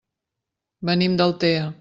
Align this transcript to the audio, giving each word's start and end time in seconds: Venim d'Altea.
Venim 0.91 1.21
d'Altea. 1.21 1.65